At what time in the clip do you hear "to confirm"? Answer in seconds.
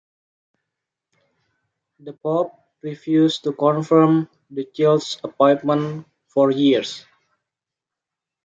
3.43-4.27